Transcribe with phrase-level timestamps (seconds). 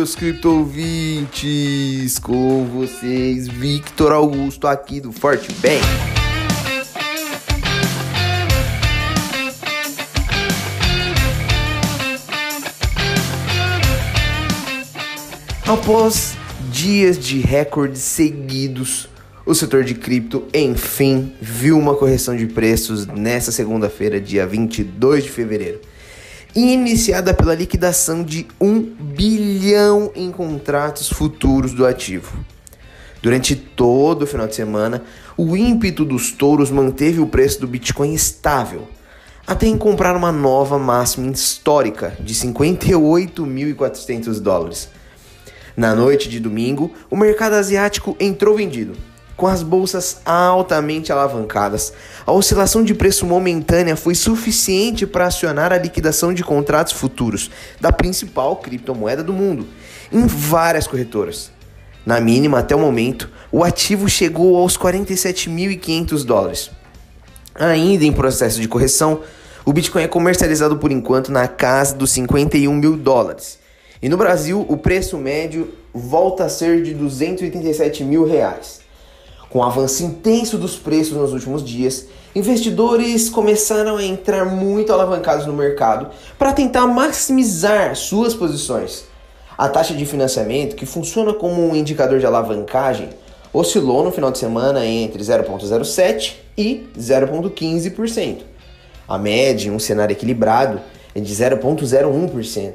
[0.00, 2.18] meus criptovintes!
[2.20, 5.84] Com vocês, Victor Augusto aqui do Forte Bank.
[15.66, 16.34] Após
[16.72, 19.06] dias de recordes seguidos,
[19.44, 25.30] o setor de cripto, enfim, viu uma correção de preços nessa segunda-feira, dia 22 de
[25.30, 25.90] fevereiro
[26.54, 32.38] iniciada pela liquidação de 1 bilhão em contratos futuros do ativo.
[33.22, 35.02] Durante todo o final de semana,
[35.36, 38.88] o ímpeto dos touros manteve o preço do Bitcoin estável,
[39.46, 44.88] até em comprar uma nova máxima histórica de 58.400 dólares.
[45.76, 49.09] Na noite de domingo, o mercado asiático entrou vendido
[49.40, 51.94] com as bolsas altamente alavancadas,
[52.26, 57.90] a oscilação de preço momentânea foi suficiente para acionar a liquidação de contratos futuros da
[57.90, 59.66] principal criptomoeda do mundo
[60.12, 61.50] em várias corretoras.
[62.04, 66.70] Na mínima, até o momento, o ativo chegou aos 47.500 dólares.
[67.54, 69.22] Ainda em processo de correção,
[69.64, 73.58] o Bitcoin é comercializado por enquanto na casa dos 51 mil dólares.
[74.02, 78.79] E no Brasil, o preço médio volta a ser de 287 mil reais.
[79.50, 82.06] Com o avanço intenso dos preços nos últimos dias,
[82.36, 86.06] investidores começaram a entrar muito alavancados no mercado
[86.38, 89.06] para tentar maximizar suas posições.
[89.58, 93.10] A taxa de financiamento, que funciona como um indicador de alavancagem,
[93.52, 98.42] oscilou no final de semana entre 0,07% e 0,15%.
[99.08, 100.80] A média em um cenário equilibrado
[101.12, 102.74] é de 0,01%.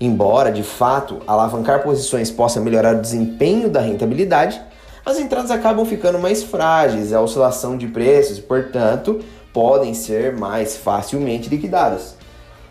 [0.00, 4.60] Embora, de fato, alavancar posições possa melhorar o desempenho da rentabilidade,
[5.04, 9.20] as entradas acabam ficando mais frágeis, a oscilação de preços e, portanto,
[9.52, 12.16] podem ser mais facilmente liquidadas.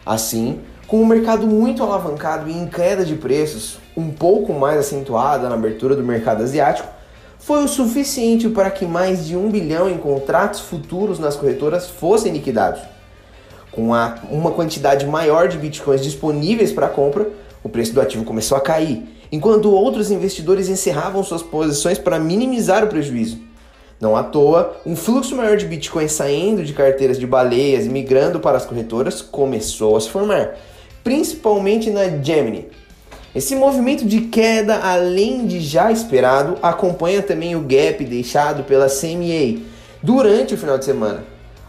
[0.05, 5.49] Assim, com o mercado muito alavancado e em queda de preços um pouco mais acentuada
[5.49, 6.87] na abertura do mercado asiático,
[7.37, 12.31] foi o suficiente para que mais de um bilhão em contratos futuros nas corretoras fossem
[12.31, 12.81] liquidados.
[13.71, 17.29] Com a, uma quantidade maior de bitcoins disponíveis para compra,
[17.63, 22.83] o preço do ativo começou a cair enquanto outros investidores encerravam suas posições para minimizar
[22.83, 23.39] o prejuízo.
[23.99, 28.39] Não à toa, um fluxo maior de Bitcoin saindo de carteiras de baleias e migrando
[28.39, 30.55] para as corretoras começou a se formar,
[31.03, 32.67] principalmente na Gemini.
[33.35, 39.61] Esse movimento de queda, além de já esperado, acompanha também o gap deixado pela CMA
[40.01, 41.25] durante o final de semana.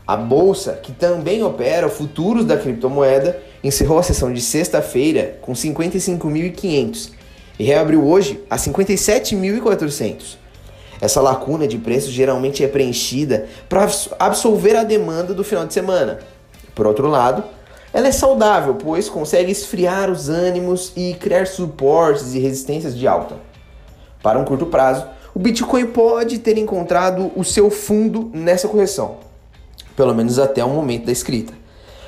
[0.06, 7.19] A bolsa, que também opera futuros da criptomoeda, encerrou a sessão de sexta-feira com 55.500
[7.60, 10.38] e reabriu hoje a 57.400.
[10.98, 13.86] Essa lacuna de preço geralmente é preenchida para
[14.18, 16.20] absolver a demanda do final de semana.
[16.74, 17.44] Por outro lado,
[17.92, 23.34] ela é saudável, pois consegue esfriar os ânimos e criar suportes e resistências de alta.
[24.22, 29.18] Para um curto prazo, o Bitcoin pode ter encontrado o seu fundo nessa correção,
[29.94, 31.52] pelo menos até o momento da escrita.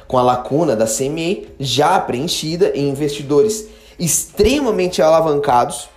[0.08, 5.88] Com a lacuna da CME já preenchida e investidores extremamente alavancados,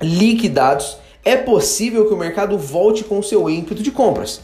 [0.00, 4.40] liquidados, é possível que o mercado volte com seu ímpeto de compras.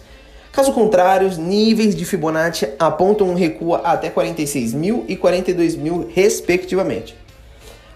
[0.53, 6.09] Caso contrário, os níveis de Fibonacci apontam um recuo até 46 mil e 42 mil,
[6.15, 7.17] respectivamente.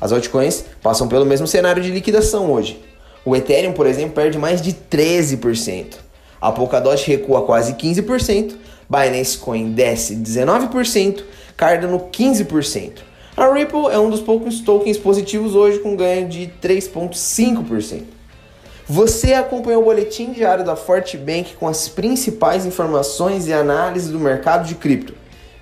[0.00, 2.82] As altcoins passam pelo mesmo cenário de liquidação hoje.
[3.24, 5.94] O Ethereum, por exemplo, perde mais de 13%.
[6.40, 8.56] A Polkadot recua quase 15%,
[8.88, 11.22] Binance Coin desce 19%,
[11.56, 13.07] Cardano 15%.
[13.38, 18.02] A Ripple é um dos poucos tokens positivos hoje com ganho de 3,5%.
[18.88, 24.66] Você acompanhou o boletim diário da Fortbank com as principais informações e análises do mercado
[24.66, 25.14] de cripto.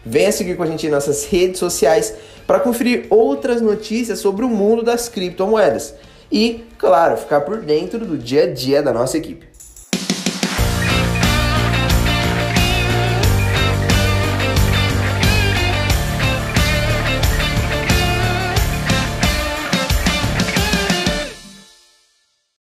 [0.03, 2.14] Venha seguir com a gente em nossas redes sociais
[2.47, 5.93] para conferir outras notícias sobre o mundo das criptomoedas
[6.32, 9.47] e, claro, ficar por dentro do dia a dia da nossa equipe.